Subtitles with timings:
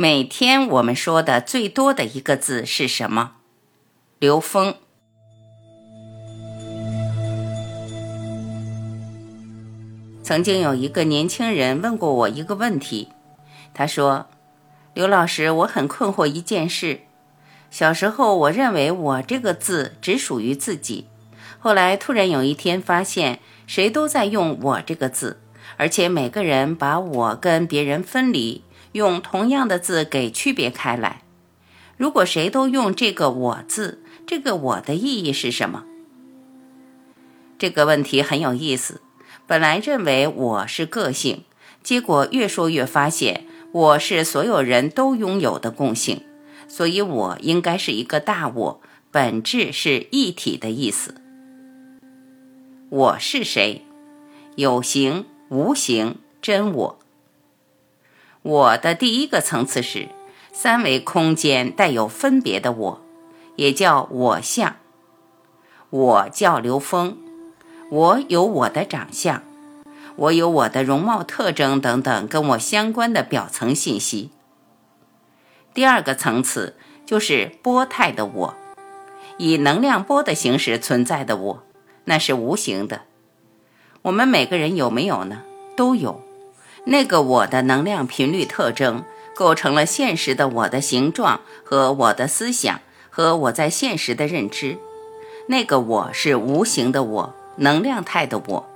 [0.00, 3.32] 每天我们说的最多的一个字是什么？
[4.18, 4.74] 刘峰。
[10.22, 13.08] 曾经有一个年轻人问过我一个问题，
[13.74, 14.28] 他说
[14.96, 17.00] ：“刘老师，我很困惑一件事。
[17.70, 21.08] 小时候我认为我这个字只属于自己，
[21.58, 25.42] 后来突然有一天发现，谁都在用我这个字，
[25.76, 31.22] 而且每个人把我跟别人分离。”用同样的字给区别开来。
[31.96, 35.84] 如果谁都用这个“我”字，这个“我”的意义是什么？
[37.58, 39.02] 这个问题很有意思。
[39.46, 41.44] 本来认为我是个性，
[41.82, 46.22] 结果越说越发现我是所有人都拥有的共性，
[46.68, 48.80] 所以我应该是一个大我，
[49.10, 51.16] 本质是一体的意思。
[52.88, 53.84] 我是谁？
[54.56, 56.98] 有形、无形、真我。
[58.42, 60.08] 我的第一个层次是
[60.52, 63.02] 三维空间带有分别的我，
[63.56, 64.76] 也叫我相。
[65.90, 67.18] 我叫刘峰，
[67.90, 69.42] 我有我的长相，
[70.16, 74.30] 我有我的容貌特征等等跟我相关的表层信息。
[75.74, 78.54] 第二个层次就是波态的我，
[79.36, 81.62] 以能量波的形式存在的我，
[82.04, 83.02] 那是无形的。
[84.02, 85.42] 我们每个人有没有呢？
[85.76, 86.22] 都有。
[86.84, 92.80] 那个我的能量频率特征构成了现实的我的形状和我的思想
[93.10, 94.78] 和我在现实的认知。
[95.46, 98.66] 那个我是无形的我，能量态的我。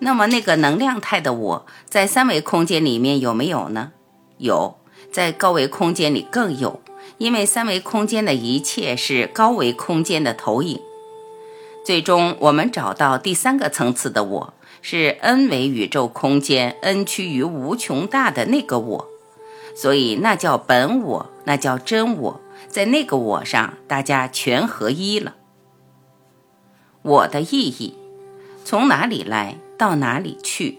[0.00, 3.92] 那么那个能量态的我在三维空间里面有没有呢？
[4.38, 4.78] 有，
[5.12, 6.80] 在高维空间里更有，
[7.18, 10.80] 因为三维空间的一切是高维空间的投影。
[11.84, 14.54] 最终我们找到第三个层次的我。
[14.82, 19.08] 是 n 维宇宙空间 n 趋于无穷大的那个我，
[19.74, 25.36] 所以那叫本我，那叫真我，在那个我上，大家全合一了。
[27.02, 27.94] 我的意义，
[28.64, 30.78] 从哪里来到哪里去？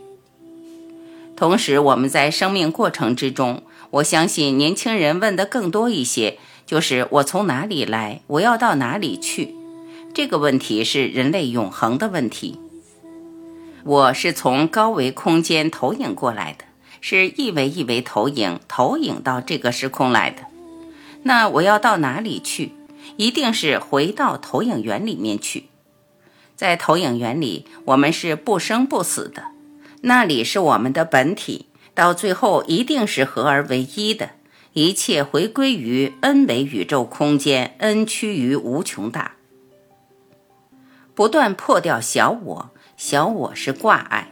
[1.36, 9.56] 同时，我们在生命过程之中，我相信年轻人问的更多一些，就是我从哪里来，我要到哪里去？
[10.14, 12.60] 这个问题是人类永恒的问题。
[13.84, 16.66] 我是从高维空间投影过来的，
[17.02, 20.44] 是一维一维投影，投影到这个时空来的。
[21.24, 22.74] 那我要到哪里去？
[23.18, 25.66] 一定是回到投影源里面去。
[26.56, 29.46] 在投影源里，我们是不生不死的，
[30.02, 31.66] 那里是我们的本体，
[31.96, 34.32] 到最后一定是合而为一的，
[34.74, 39.34] 一切回归于 n 维宇宙空间，n 趋于无穷大，
[41.16, 42.70] 不断破掉小我。
[43.04, 44.28] 小我是挂碍，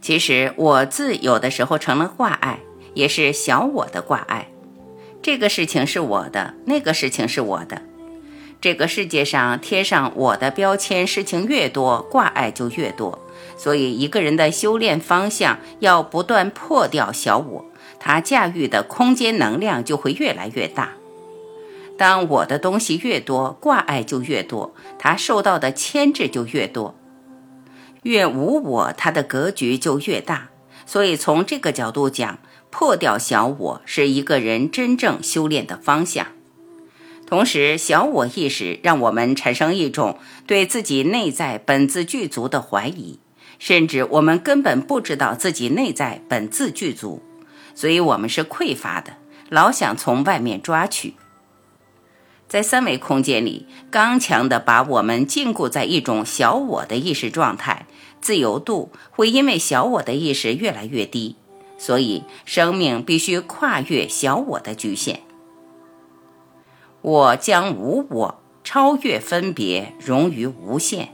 [0.00, 2.58] 其实我字有的时候成了挂碍，
[2.94, 4.48] 也是小我的挂碍。
[5.22, 7.82] 这个事情是我的，那个事情是我的。
[8.60, 13.20] 这个世界上贴上我的标签，事情越多，挂碍就越多。
[13.56, 17.64] 所以一个人的修炼方向要不断破掉小我，
[18.00, 20.94] 他驾驭的空间能量就会越来越大。
[21.96, 26.96] 当我的东西越多，挂碍就越多，他受到的牵制就越多。
[28.02, 30.48] 越无我，它的格局就越大。
[30.84, 32.38] 所以从这个角度讲，
[32.70, 36.26] 破掉小我是一个人真正修炼的方向。
[37.26, 43.20] 同时，小我意识让我们产生一种对自己内在本自具足的怀疑，
[43.58, 47.22] 甚至我们根本不知道自己内在本自具足，
[47.74, 49.14] 所以我们是匮乏的，
[49.48, 51.14] 老想从外面抓取。
[52.52, 57.86] 在三维空间里，刚强的把我们禁锢在一种小我的意识状态，
[58.20, 61.36] 自由度会因为小我的意识越来越低，
[61.78, 65.20] 所以生命必须跨越小我的局限。
[67.00, 71.08] 我将无我，超越分别，融于无限。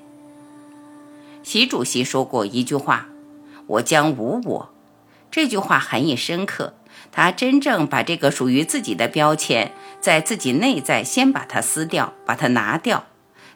[1.44, 3.06] 习主席说过一句话
[3.69, 4.70] ：“我将无我。”
[5.31, 6.75] 这句话含义深刻。
[7.11, 13.06] 他真正把这个属于自己的标签，在自己内在先把它撕掉，把它拿掉，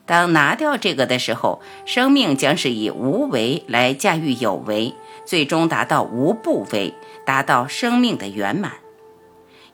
[0.04, 4.94] 当拿掉这个的时候，生命将是以无为来驾驭有为，
[5.24, 6.94] 最终达到无不为，
[7.24, 8.72] 达到生命的圆满。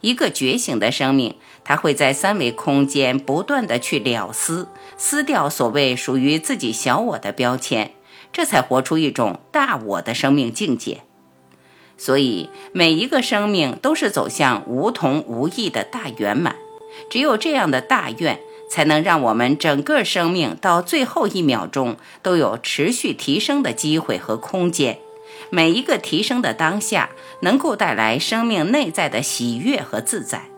[0.00, 7.92] 一个觉醒的生命，它会在三维空间不断的去了撕，撕掉所谓属于自己小我的标签，
[8.32, 11.02] 这才活出一种大我的生命境界。
[11.98, 16.56] 所以，每一个生命都是走向无同无异的大圆满。
[17.10, 18.40] 只有这样的大愿，
[18.70, 24.98] 才能让我们整个生命到最后一秒钟都有持续提升的机会和空间。
[25.50, 27.10] 每一个提升的当下，
[27.40, 30.50] 能够带来生命内在的喜悦和自在。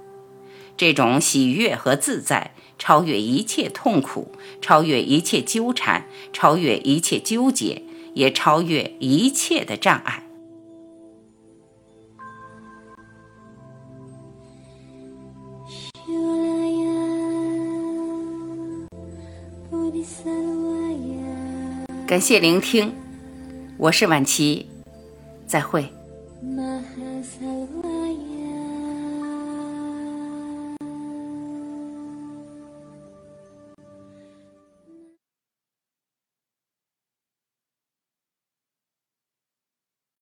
[0.76, 7.82] 这种喜悦和自在，超越一切痛苦，超越一切纠缠，超越一切纠结，
[8.14, 10.24] 也超越一切的障碍。
[22.06, 22.92] 感谢聆听
[23.76, 24.66] 我是婉琪
[25.46, 25.99] 再会。